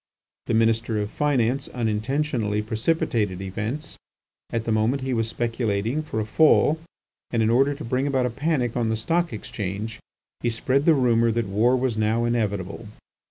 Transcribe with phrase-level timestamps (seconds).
[0.47, 3.97] The Minister of Finance unintentionally precipitated events.
[4.49, 6.79] At the moment, he was speculating for a fall,
[7.29, 9.99] and in order to bring about a panic on the Stock Exchange,
[10.39, 12.87] he spread the rumour that war was now inevitable.